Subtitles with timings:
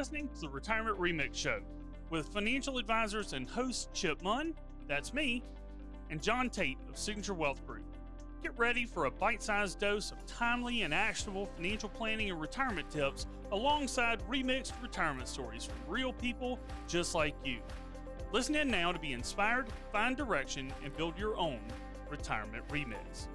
[0.00, 1.60] listening to the Retirement Remix Show
[2.08, 4.54] with financial advisors and host Chip Munn,
[4.88, 5.42] that's me,
[6.08, 7.84] and Jon Tait of Signature Wealth Group.
[8.42, 12.90] Get ready for a bite sized dose of timely and actionable financial planning and retirement
[12.90, 16.58] tips alongside remixed retirement stories from real people
[16.88, 17.58] just like you.
[18.32, 21.60] Listen in now to be inspired, find direction, and build your own
[22.08, 23.28] retirement remix.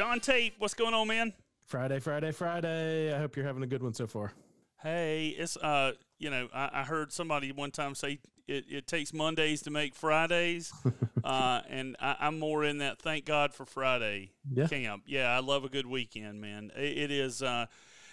[0.00, 1.34] Jon Tait, what's going on, man?
[1.66, 3.14] Friday, Friday, Friday.
[3.14, 4.32] I hope you're having a good one so far.
[4.82, 8.18] Hey, it's uh, you know, I, I heard somebody one time say
[8.48, 10.72] it, it takes Mondays to make Fridays,
[11.22, 14.68] uh, and I, am more in that thank God for Friday yeah.
[14.68, 15.02] camp.
[15.04, 16.72] Yeah, I love a good weekend, man.
[16.76, 17.66] it, it is, uh,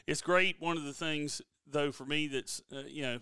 [0.05, 0.57] it's great.
[0.59, 3.19] One of the things though for me that's uh, you know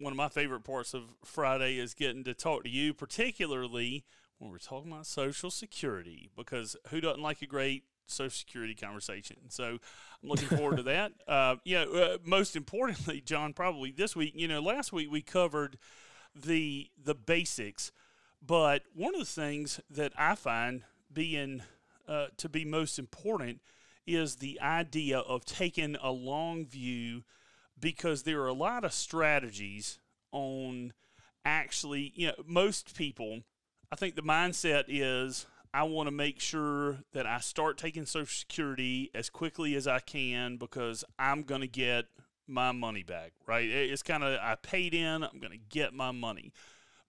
[0.00, 4.04] one of my favorite parts of Friday is getting to talk to you, particularly
[4.36, 9.36] when we're talking about Social Security, because who doesn't like a great Social Security conversation.
[9.48, 9.78] So
[10.22, 11.12] I'm looking forward to that.
[11.28, 14.32] Uh, yeah, uh, most importantly, Jon, probably this week.
[14.36, 15.78] You know, last week we covered
[16.34, 17.90] the the basics,
[18.44, 21.62] but one of the things that I find being
[22.06, 23.60] uh, to be most important
[24.06, 27.22] is the idea of taking a long view,
[27.78, 29.98] because there are a lot of strategies
[30.32, 30.92] on
[31.44, 32.12] actually.
[32.14, 33.40] You know, most people.
[33.90, 38.26] I think the mindset is I want to make sure that I start taking Social
[38.26, 42.06] Security as quickly as I can because I'm going to get
[42.46, 43.68] my money back, right?
[43.68, 46.52] It's kind of, I paid in, I'm going to get my money.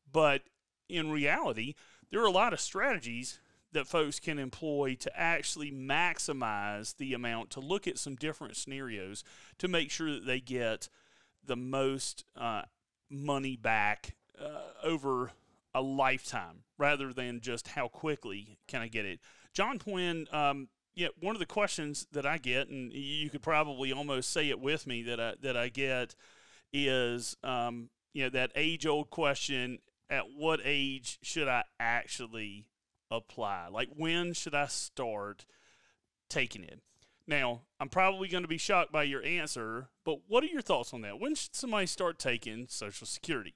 [0.10, 0.44] But
[0.88, 1.74] in reality,
[2.10, 3.40] there are a lot of strategies
[3.74, 9.26] that folks can employ to actually maximize the amount, to look at some different scenarios
[9.58, 10.88] to make sure that they get
[11.44, 12.62] the most uh,
[13.10, 15.32] money back uh, over
[15.74, 19.22] a lifetime rather than just how quickly can I get it.
[19.54, 23.94] Jon Quinn, um, yeah, one of the questions that I get, and you could probably
[23.94, 26.14] almost say it with me that I that I get
[26.74, 29.80] is, um, you know, that age old question:
[30.10, 32.66] At what age should I actually
[33.10, 33.70] apply?
[33.72, 35.46] Like, when should I start
[36.30, 36.82] taking it?
[37.26, 40.94] Now, I'm probably going to be shocked by your answer, but what are your thoughts
[40.94, 41.18] on that?
[41.18, 43.56] When should somebody start taking Social Security?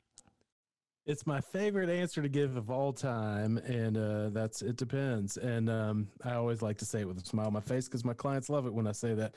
[1.08, 5.38] It's my favorite answer to give of all time, and uh, that's it depends.
[5.38, 8.04] And um, I always like to say it with a smile on my face because
[8.04, 9.36] my clients love it when I say that.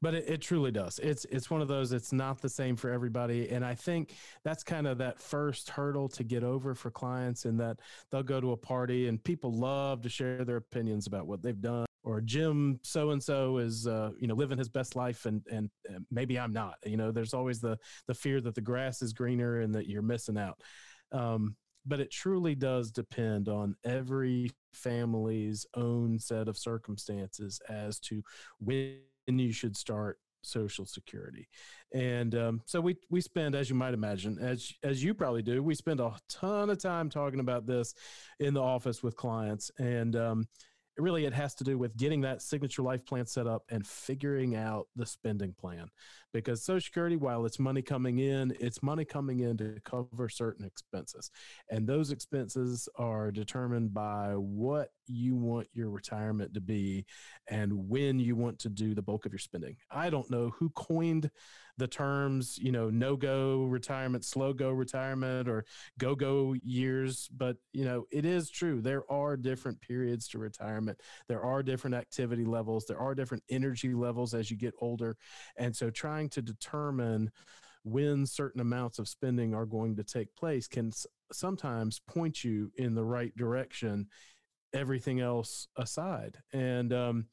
[0.00, 0.98] But it, it, truly does.
[0.98, 1.92] It's it's one of those.
[1.92, 4.14] It's not the same for everybody, and I think
[4.44, 8.40] that's kind of that first hurdle to get over for clients, in that they'll go
[8.40, 12.22] to a party and people love to share their opinions about what they've done or
[12.22, 15.68] Jim so and so is uh, you know living his best life and and
[16.10, 16.76] maybe I'm not.
[16.84, 20.00] You know, there's always the the fear that the grass is greener and that you're
[20.00, 20.62] missing out.
[21.12, 21.56] Um,
[21.86, 28.22] but it truly does depend on every family's own set of circumstances as to
[28.60, 31.48] when you should start social security.
[31.94, 35.62] And um, so we we spend as you might imagine as as you probably do
[35.62, 37.94] we spend a ton of time talking about this
[38.38, 39.70] in the office with clients.
[39.78, 40.44] And um,
[40.96, 44.56] really it has to do with getting that signature life plan set up and figuring
[44.56, 45.86] out the spending plan
[46.32, 50.64] because social security while it's money coming in it's money coming in to cover certain
[50.64, 51.30] expenses
[51.70, 57.04] and those expenses are determined by what you want your retirement to be
[57.48, 60.70] and when you want to do the bulk of your spending i don't know who
[60.70, 61.30] coined
[61.80, 65.64] the terms, you know, no go retirement, slow go retirement, or
[65.98, 67.28] go go years.
[67.36, 68.80] But, you know, it is true.
[68.80, 71.00] There are different periods to retirement.
[71.26, 72.84] There are different activity levels.
[72.86, 75.16] There are different energy levels as you get older.
[75.56, 77.30] And so trying to determine
[77.82, 80.92] when certain amounts of spending are going to take place can
[81.32, 84.06] sometimes point you in the right direction,
[84.74, 86.36] everything else aside.
[86.52, 87.26] And, um,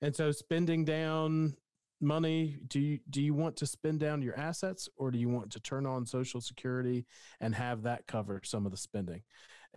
[0.00, 1.54] and so spending down
[2.00, 5.50] money do you do you want to spend down your assets or do you want
[5.50, 7.04] to turn on social security
[7.40, 9.22] and have that cover some of the spending?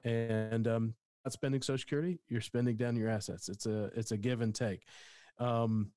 [0.03, 0.94] And um
[1.25, 3.50] not spending social security you're spending down your assets.
[3.50, 4.83] It's a it's a give and take.
[5.38, 5.92] Um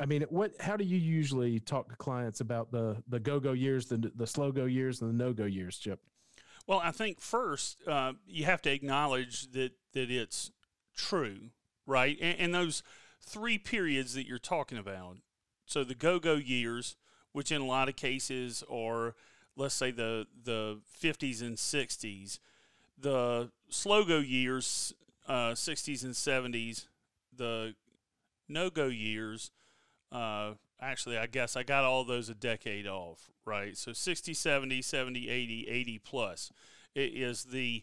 [0.00, 0.52] I mean, what?
[0.60, 4.26] How do you usually talk to clients about the the go go years, the the
[4.26, 6.00] slow go years, and the no go years, Chip?
[6.66, 10.50] Well, I think first uh, you have to acknowledge that that it's
[10.96, 11.50] true,
[11.86, 12.16] right?
[12.20, 12.82] And, and, those
[13.20, 15.16] three periods that you're talking about
[15.70, 16.96] so the go-go years,
[17.30, 19.14] which in a lot of cases are,
[19.56, 22.40] let's say the the 50s and 60s,
[22.98, 24.92] the slow-go years,
[25.28, 26.86] uh, 60s and 70s,
[27.32, 27.74] the
[28.48, 29.52] no-go years.
[30.12, 33.76] Uh, actually, I guess I got all those a decade off, right?
[33.76, 36.50] So 60, 70, 70, 80, 80 plus
[36.94, 37.82] it is the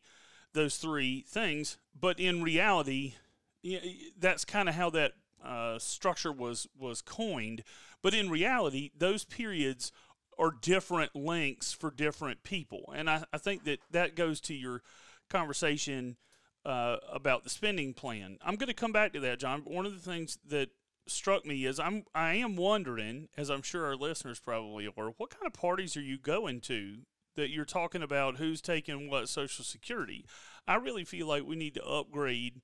[0.54, 1.78] those three things.
[2.00, 3.14] But in reality,
[4.18, 5.14] that's kind of how that
[5.44, 7.64] uh, structure was was coined,
[8.02, 9.92] but in reality, those periods
[10.40, 14.82] are different lengths for different people, and I, I think that that goes to your
[15.30, 16.18] conversation
[16.66, 18.38] uh, about the spending plan.
[18.44, 19.62] I'm going to come back to that, Jon.
[19.62, 20.70] One of the things that
[21.10, 25.30] struck me is I'm I am wondering, as I'm sure our listeners probably are, what
[25.30, 27.00] kind of parties are you going to
[27.36, 30.26] that you're talking about who's taking what Social Security?
[30.68, 32.62] I really feel like we need to upgrade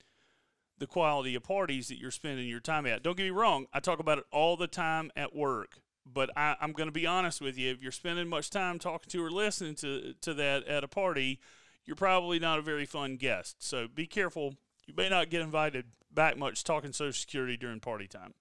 [0.77, 3.03] the quality of parties that you're spending your time at.
[3.03, 5.79] Don't get me wrong, I talk about it all the time at work.
[6.05, 7.71] But I, I'm going to be honest with you.
[7.71, 11.39] If you're spending much time talking to or listening to, to that at a party,
[11.85, 13.63] you're probably not a very fun guest.
[13.65, 14.55] So be careful.
[14.85, 18.33] You may not get invited back much talking Social Security during party time.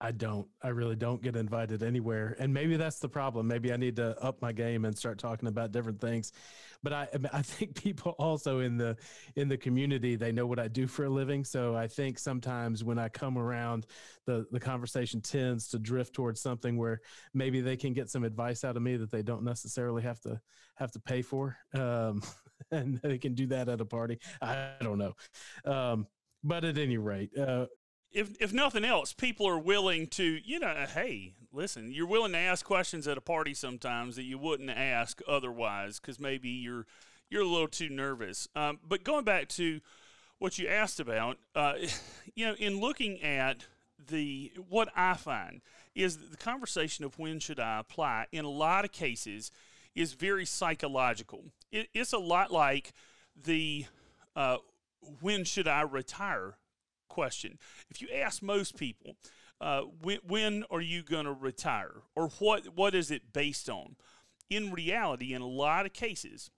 [0.00, 0.46] I don't.
[0.62, 3.46] I really don't get invited anywhere, and maybe that's the problem.
[3.46, 6.32] Maybe I need to up my game and start talking about different things.
[6.82, 8.96] But I, I think people also in the
[9.36, 11.44] in the community they know what I do for a living.
[11.44, 13.86] So I think sometimes when I come around,
[14.26, 17.00] the the conversation tends to drift towards something where
[17.32, 20.40] maybe they can get some advice out of me that they don't necessarily have to
[20.74, 22.20] have to pay for, um,
[22.72, 24.18] and they can do that at a party.
[24.42, 25.14] I don't know.
[25.64, 26.08] Um,
[26.44, 27.66] but at any rate, uh,
[28.12, 32.38] if if nothing else, people are willing to, you know, hey, listen, you're willing to
[32.38, 36.86] ask questions at a party sometimes that you wouldn't ask otherwise because maybe you're
[37.30, 38.46] you're a little too nervous.
[38.54, 39.80] Um, but going back to
[40.38, 41.74] what you asked about, uh,
[42.34, 43.66] you know, in looking at
[44.06, 45.60] the what I find
[45.94, 49.50] is the conversation of when should I apply in a lot of cases
[49.94, 51.44] is very psychological.
[51.70, 52.92] It, it's a lot like
[53.36, 53.86] the
[54.36, 54.58] uh,
[55.20, 56.56] when should I retire
[57.08, 57.58] question.
[57.88, 59.16] If you ask most people,
[59.60, 63.96] uh, when, when are you going to retire, or what what is it based on?
[64.50, 66.50] In reality, in a lot of cases,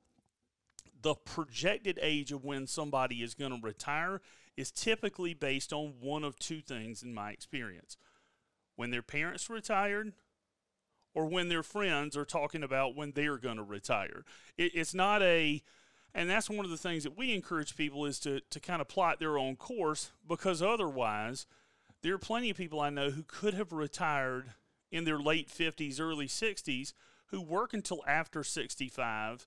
[1.03, 4.21] the projected age of when somebody is going to retire
[4.57, 7.97] is typically based on one of two things in my experience.
[8.77, 10.15] When their parents retired,
[11.15, 14.25] or when their friends are talking about when they're going to retire.
[14.59, 15.63] It, it's not a
[16.17, 18.89] and that's one of the things that we encourage people is to, to kind of
[18.89, 21.47] plot their own course because otherwise,
[22.01, 24.55] there are plenty of people I know who could have retired
[24.91, 26.95] in their late 50s, early 60s
[27.27, 29.47] who work until after 65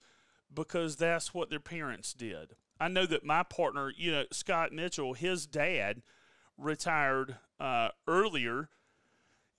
[0.54, 2.56] because that's what their parents did.
[2.80, 6.04] I know that my partner, you know, Scott Mitchell, his dad
[6.56, 8.70] retired uh, earlier,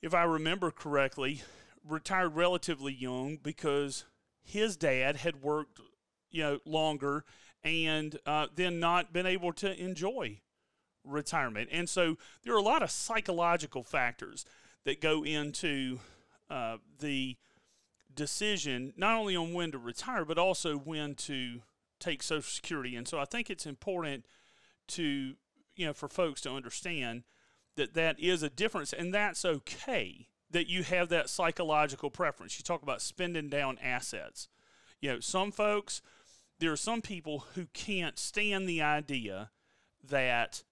[0.01, 1.43] if I remember correctly,
[1.85, 4.05] retired relatively young because
[4.45, 5.81] his dad had worked
[6.31, 7.25] you know longer
[7.63, 10.41] and uh, then not been able to enjoy
[11.05, 11.69] retirement.
[11.73, 14.45] And so there are a lot of psychological factors
[14.85, 15.99] that go into
[16.49, 17.37] uh, the
[18.15, 21.61] decision, not only on when to retire, but also when to
[21.99, 22.97] take Social Security.
[22.97, 24.27] And so I think it's important
[24.89, 25.35] to,
[25.77, 27.25] you know, for folks to understand
[27.77, 32.59] that that is a difference, and that's okay that you have that psychological preference.
[32.59, 34.49] You talk about spending down assets.
[35.01, 36.03] You know, some folks
[36.61, 39.51] there are some people who can't stand the idea
[40.09, 40.63] that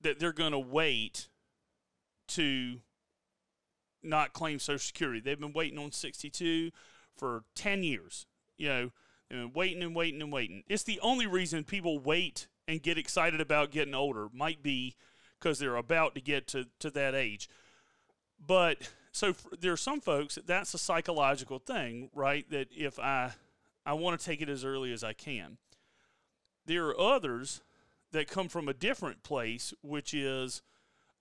[0.00, 1.28] that they're going to wait
[2.26, 2.80] to
[4.02, 5.20] not claim Social Security.
[5.20, 6.72] They've been waiting on 62
[7.16, 8.26] for 10 years.
[8.56, 8.92] You know,
[9.28, 10.64] they've been waiting and waiting and waiting.
[10.68, 14.28] It's the only reason people wait and get excited about getting older.
[14.32, 14.96] Might be
[15.38, 17.48] because they're about to get to, to that age.
[18.44, 22.48] But so for, there are some folks that that's a psychological thing, right?
[22.50, 23.32] That if I
[23.84, 25.58] I want to take it as early as I can.
[26.66, 27.60] There are others
[28.12, 30.62] that come from a different place, which is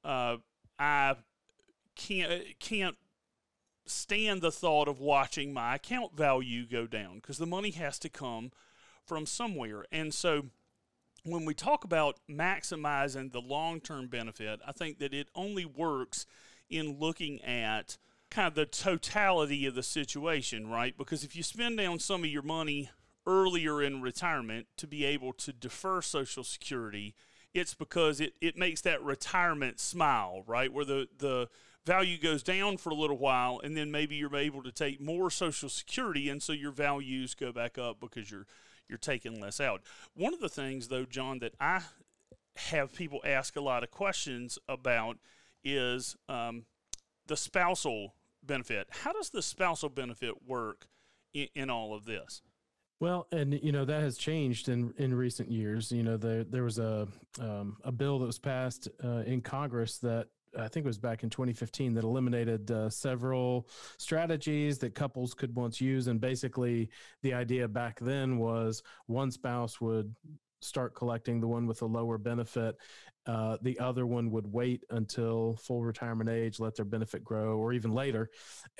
[0.03, 0.37] uh,
[0.77, 1.15] I
[1.95, 2.97] can't can't
[3.85, 8.09] stand the thought of watching my account value go down because the money has to
[8.09, 8.51] come
[9.05, 9.85] from somewhere.
[9.91, 10.45] And so
[11.23, 16.25] when we talk about maximizing the long-term benefit, I think that it only works
[16.69, 17.97] in looking at
[18.31, 20.97] kind of the totality of the situation, right?
[20.97, 22.89] Because if you spend down some of your money
[23.27, 27.13] earlier in retirement to be able to defer Social Security,
[27.53, 30.71] it's because it, it makes that retirement smile, right?
[30.71, 31.49] Where the, the
[31.85, 35.29] value goes down for a little while and then maybe you're able to take more
[35.29, 38.47] Social Security and so your values go back up because you're
[38.87, 39.81] you're taking less out.
[40.15, 41.81] One of the things though, Jon, that I
[42.57, 45.17] have people ask a lot of questions about
[45.63, 46.65] is um,
[47.27, 48.87] the spousal benefit.
[48.89, 50.87] How does the spousal benefit work
[51.33, 52.41] in, in all of this?
[52.99, 55.91] Well, and you know that has changed in in recent years.
[55.91, 57.07] You know, there there was a
[57.39, 61.23] um, a bill that was passed uh, in Congress that I think it was back
[61.23, 63.67] in 2015 that eliminated uh, several
[63.97, 66.89] strategies that couples could once use, and basically
[67.23, 70.13] the idea back then was one spouse would
[70.61, 72.75] start collecting, the one with the lower benefit.
[73.27, 77.71] Uh, the other one would wait until full retirement age, let their benefit grow, or
[77.73, 78.29] even later.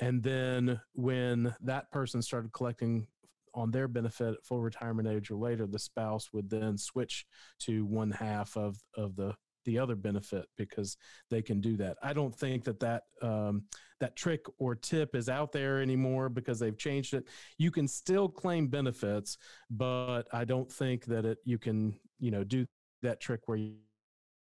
[0.00, 3.06] And then when that person started collecting
[3.54, 7.26] on their benefit full retirement age or later, the spouse would then switch
[7.60, 9.34] to one half of, of the
[9.64, 10.96] the other benefit because
[11.30, 11.96] they can do that.
[12.02, 13.64] I don't think that that um,
[14.00, 17.28] that trick or tip is out there anymore because they've changed it.
[17.58, 19.38] You can still claim benefits,
[19.70, 22.66] but I don't think that it you can you know do
[23.02, 23.74] that trick where you,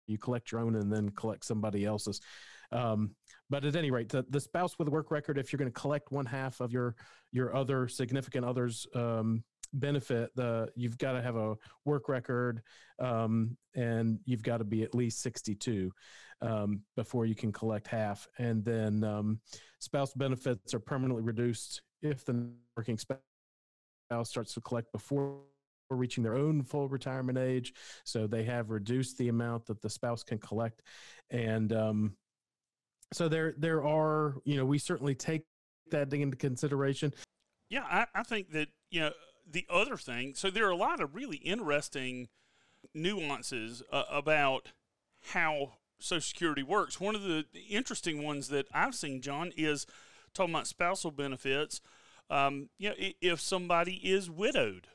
[0.08, 2.22] you collect your own and then collect somebody else's.
[2.72, 3.12] Um,
[3.50, 5.80] but at any rate, the, the spouse with a work record, if you're going to
[5.80, 6.96] collect one half of your
[7.32, 9.44] your other significant others um,
[9.74, 12.62] benefit, the you've got to have a work record,
[13.00, 15.92] um, and you've got to be at least 62
[16.42, 18.28] um, before you can collect half.
[18.40, 19.40] And then um,
[19.80, 23.20] spouse benefits are permanently reduced if the working spouse
[24.24, 25.40] starts to collect before
[25.90, 27.74] reaching their own full retirement age.
[28.04, 30.82] So they have reduced the amount that the spouse can collect,
[31.30, 32.16] and um,
[33.14, 35.44] so there there are you know we certainly take
[35.92, 37.14] that into consideration.
[37.70, 39.12] Yeah, I, I think that you know
[39.50, 40.34] the other thing.
[40.36, 42.30] So there are a lot of really interesting
[42.94, 44.72] nuances uh, about
[45.34, 47.00] how Social Security works.
[47.00, 49.86] One of the interesting ones that I've seen, Jon, is
[50.34, 51.82] talking about spousal benefits.
[52.30, 54.88] Um, you know, if somebody is widowed,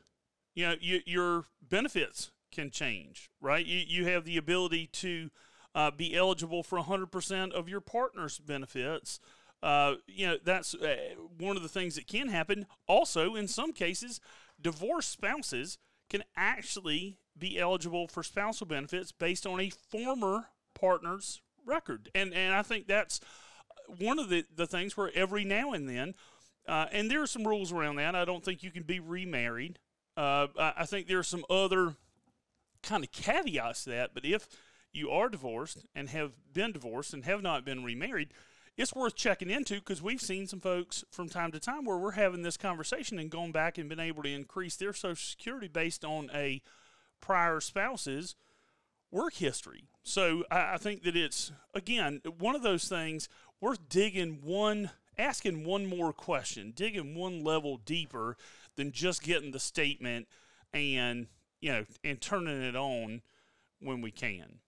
[0.54, 3.64] you know, you, your benefits can change, right?
[3.64, 5.30] You, you have the ability to
[5.74, 9.20] uh, be eligible for 100% of your partner's benefits.
[9.62, 10.96] Uh, you know, that's uh,
[11.38, 12.66] one of the things that can happen.
[12.86, 14.20] Also, in some cases,
[14.60, 15.78] divorced spouses
[16.08, 22.10] can actually be eligible for spousal benefits based on a former partner's record.
[22.14, 23.20] And, and I think that's
[23.86, 26.14] one of the, the things where every now and then,
[26.68, 28.14] uh, and there are some rules around that.
[28.14, 29.78] I don't think you can be remarried.
[30.16, 31.94] Uh, I, think there are some other
[32.82, 34.10] kind of caveats to that.
[34.14, 34.48] But if
[34.92, 38.28] you are divorced and have been divorced and have not been remarried,
[38.76, 42.12] it's worth checking into because we've seen some folks from time to time where we're
[42.12, 46.04] having this conversation and going back and been able to increase their Social Security based
[46.04, 46.62] on a
[47.20, 48.34] prior spouse's
[49.10, 49.84] work history.
[50.02, 53.28] So I, I think that it's, again, one of those things
[53.60, 58.36] worth digging one, asking one more question, digging one level deeper
[58.76, 60.26] than just getting the statement
[60.72, 61.26] and,
[61.60, 63.22] you know, and turning it on
[63.80, 64.60] when we can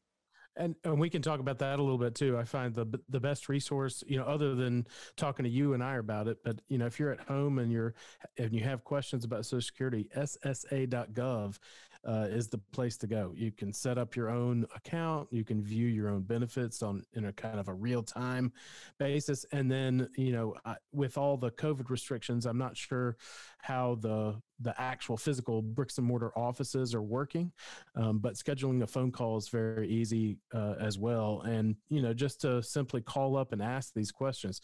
[0.56, 2.36] and and we can talk about that a little bit too.
[2.36, 5.96] I find the the best resource, you know, other than talking to you and I
[5.96, 7.94] about it, but you know, if you're at home and you're
[8.38, 11.58] and you have questions about Social Security, SSA.gov
[12.06, 13.32] uh, is the place to go.
[13.36, 15.28] You can set up your own account.
[15.30, 18.52] You can view your own benefits on in a kind of a real time
[18.98, 19.46] basis.
[19.52, 23.16] And then, you know, I, with all the COVID restrictions, I'm not sure
[23.58, 27.50] how the the actual physical bricks and mortar offices are working,
[27.96, 31.42] um, but scheduling a phone call is very easy uh, as well.
[31.42, 34.60] And you know, just to simply call up and ask these questions.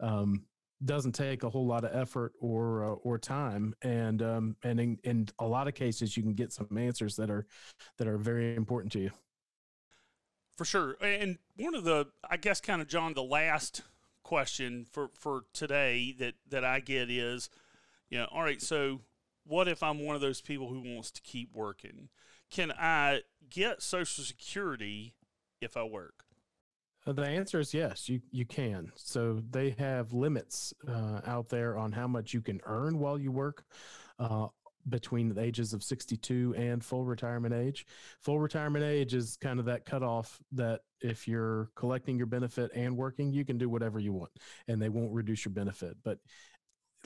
[0.00, 0.44] Um,
[0.84, 4.98] doesn't take a whole lot of effort or uh, or time and um, and in,
[5.04, 7.46] in a lot of cases you can get some answers that are
[7.98, 9.10] that are very important to you.
[10.56, 13.82] For sure and one of the i guess kind of jon the last
[14.22, 17.50] question for for today that that i get is
[18.10, 19.00] you know all right so
[19.44, 22.08] what if i'm one of those people who wants to keep working?
[22.50, 25.14] Can i get social security
[25.60, 26.24] if i work
[27.06, 28.92] the answer is yes, you you can.
[28.94, 33.32] So they have limits uh, out there on how much you can earn while you
[33.32, 33.64] work.
[34.18, 34.48] Uh,
[34.88, 37.86] between the ages of 62 and full retirement age.
[38.20, 42.96] Full retirement age is kind of that cutoff that if you're collecting your benefit and
[42.96, 44.32] working, you can do whatever you want
[44.68, 45.96] and they won't reduce your benefit.
[46.02, 46.18] But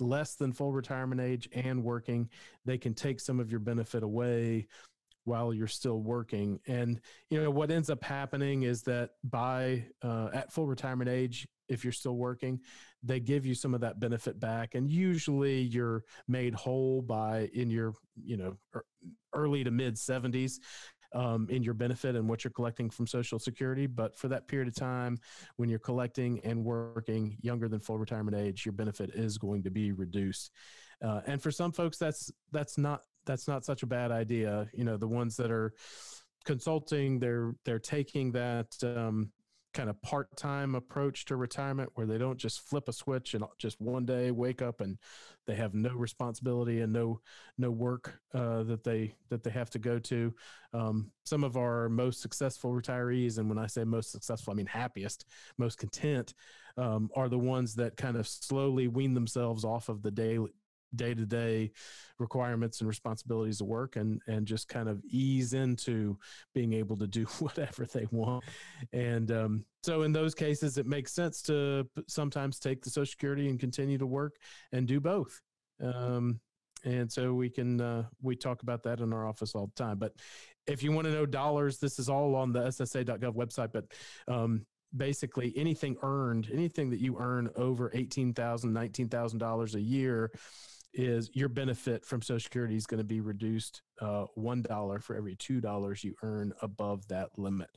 [0.01, 2.29] less than full retirement age and working,
[2.65, 4.67] they can take some of your benefit away
[5.27, 6.61] while you're still working.
[6.67, 11.47] And you know what ends up happening is that by uh, at full retirement age,
[11.69, 12.61] if you're still working,
[13.03, 17.71] they give you some of that benefit back, and usually you're made whole by in
[17.71, 18.57] your you know
[19.35, 20.61] early to mid 70s.
[21.15, 23.87] Um, in your benefit and what you're collecting from Social Security.
[23.87, 25.17] But for that period of time,
[25.55, 29.71] when you're collecting and working younger than full retirement age, your benefit is going to
[29.71, 30.51] be reduced.
[31.03, 34.69] Uh, and for some folks, that's that's not that's not such a bad idea.
[34.73, 35.75] You know, the ones that are
[36.45, 39.31] consulting, they're they're taking that um,
[39.77, 43.79] kind of part-time approach to retirement where they don't just flip a switch and just
[43.79, 44.97] one day wake up and
[45.47, 47.21] they have no responsibility and no
[47.59, 50.33] no work uh, that they that they have to go to
[50.73, 54.65] um, some of our most successful retirees and when i say most successful i mean
[54.65, 55.27] happiest
[55.59, 56.33] most content
[56.79, 60.53] um, are the ones that kind of slowly wean themselves off of the daily
[60.95, 61.71] day to day
[62.19, 66.17] requirements and responsibilities of work and and just kind of ease into
[66.55, 68.45] being able to do whatever they want.
[68.93, 73.49] And um, so in those cases it makes sense to sometimes take the social security
[73.49, 74.37] and continue to work
[74.73, 75.41] and do both.
[75.83, 76.41] Um,
[76.85, 79.99] and so we can uh, we talk about that in our office all the time.
[79.99, 80.13] But
[80.67, 83.85] if you want to know dollars this is all on the ssa.gov website but
[84.33, 84.65] um,
[84.97, 90.31] basically anything earned anything that you earn over $18000 $19000 a year
[90.97, 95.37] is your benefit from social security is going to be reduced uh, $1 for every
[95.37, 97.71] $2 you earn above that limit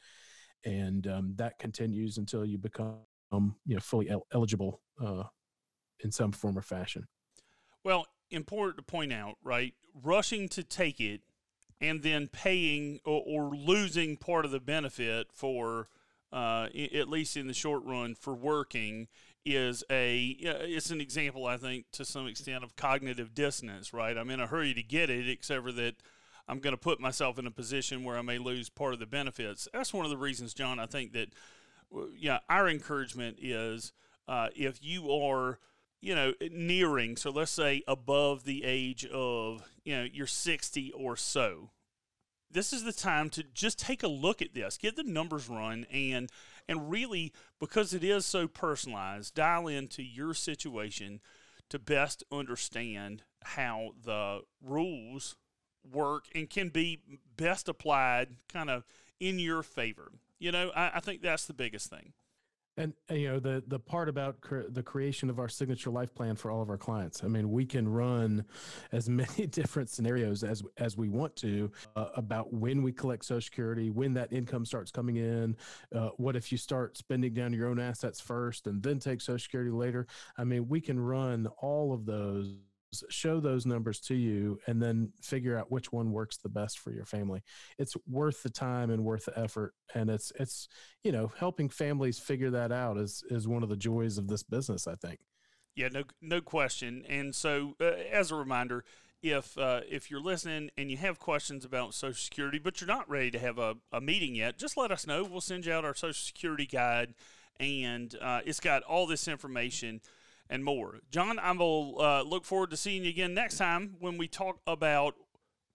[0.66, 2.98] and um, that continues until you become
[3.32, 5.24] you know fully el- eligible uh,
[6.00, 7.08] in some form or fashion
[7.84, 9.74] well important to point out, right?
[9.94, 11.22] Rushing to take it
[11.82, 15.88] and then paying or, or losing part of the benefit for,
[16.32, 19.08] uh, at least in the short run, for working
[19.56, 24.18] is a it's an example I think to some extent of cognitive dissonance, right?
[24.18, 25.96] I'm in a hurry to get it, except for that
[26.48, 29.06] I'm going to put myself in a position where I may lose part of the
[29.06, 29.68] benefits.
[29.74, 30.80] That's one of the reasons, Jon.
[30.80, 31.30] I think that
[32.18, 33.94] yeah, our encouragement is
[34.28, 35.60] uh, if you are
[36.02, 41.18] you know, nearing, so let's say above the age of, you know, you're 60 or
[41.18, 41.72] so,
[42.52, 45.86] this is the time to just take a look at this, get the numbers run,
[45.92, 46.30] and
[46.68, 51.20] and really because it is so personalized, dial into your situation
[51.70, 55.36] to best understand how the rules
[55.90, 57.00] work and can be
[57.38, 58.84] best applied kind of
[59.20, 60.12] in your favor.
[60.40, 62.14] You know, I, I think that's the biggest thing.
[62.80, 66.38] And you know the the part about cre- the creation of our signature life plan
[66.38, 67.26] for all of our clients.
[67.26, 68.46] I mean, we can run
[68.94, 73.42] as many different scenarios as as we want to uh, about when we collect Social
[73.42, 75.58] Security, when that income starts coming in.
[75.94, 79.40] Uh, what if you start spending down your own assets first and then take Social
[79.40, 80.08] Security later?
[80.38, 82.56] I mean, we can run all of those
[83.10, 86.92] show those numbers to you and then figure out which one works the best for
[86.92, 87.42] your family.
[87.78, 90.68] It's worth the time and worth the effort and it's it's
[91.04, 94.44] you know helping families figure that out is is one of the joys of this
[94.44, 95.20] business i think.
[95.76, 97.04] Yeah no no question.
[97.08, 98.84] And so uh, as a reminder
[99.22, 103.10] if uh, if you're listening and you have questions about social security but you're not
[103.10, 105.24] ready to have a, a meeting yet just let us know.
[105.24, 107.14] We'll send you out our social security guide
[107.60, 110.02] and uh, it's got all this information
[110.50, 111.00] and more.
[111.12, 114.60] Jon, I will uh, look forward to seeing you again next time when we talk
[114.66, 115.16] about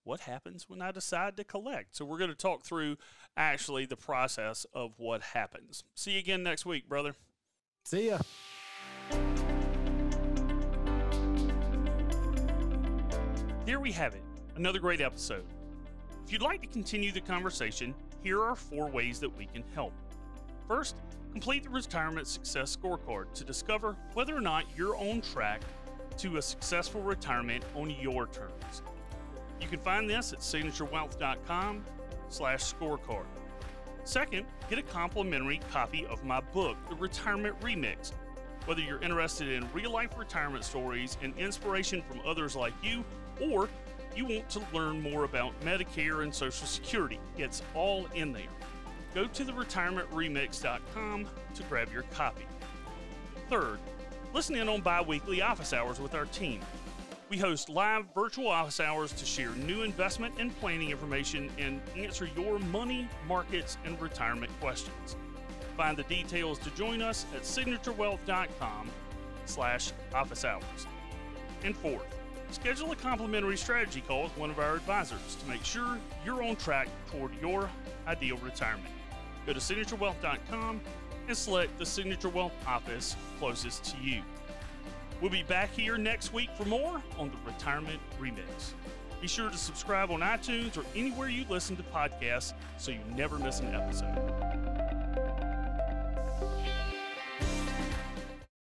[0.02, 1.96] what happens when I decide to collect.
[1.96, 2.96] So we're going to talk through
[3.36, 5.84] actually the process of what happens.
[5.94, 7.14] See you again next week, brother.
[7.84, 8.18] See ya.
[13.66, 14.22] There we have it,
[14.56, 15.44] another great episode.
[16.26, 19.92] If you'd like to continue the conversation, here are four ways that we can help.
[20.68, 20.96] First,
[21.34, 25.62] Complete the Retirement Success Scorecard to discover whether or not you're on track
[26.18, 28.82] to a successful retirement on your terms.
[29.60, 31.84] You can find this at signaturewealth.com
[32.28, 33.24] slash scorecard.
[34.04, 38.12] Second, get a complimentary copy of my book, The Retirement Remix.
[38.66, 43.04] Whether you're interested in real life retirement stories and inspiration from others like you,
[43.40, 43.68] or
[44.14, 48.44] you want to learn more about Medicare and Social Security, it's all in there
[49.14, 52.46] go to theretirementremix.com to grab your copy.
[53.48, 53.78] Third,
[54.32, 56.60] listen in on bi weekly office hours with our team.
[57.30, 62.28] We host live virtual office hours to share new investment and planning information and answer
[62.36, 65.16] your money, markets, and retirement questions.
[65.76, 68.90] Find the details to join us at signaturewealth.com
[69.46, 70.86] slash office hours.
[71.64, 72.06] And fourth,
[72.50, 76.56] schedule a complimentary strategy call with one of our advisors to make sure you're on
[76.56, 77.68] track toward your
[78.06, 78.94] ideal retirement.
[79.46, 80.80] Go to signaturewealth.com
[81.28, 84.22] and select the Signature Wealth office closest to you.
[85.20, 88.72] We'll be back here next week for more on the Retirement Remix.
[89.20, 93.38] Be sure to subscribe on iTunes or anywhere you listen to podcasts so you never
[93.38, 94.63] miss an episode.